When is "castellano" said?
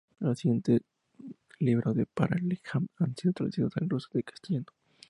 4.23-4.65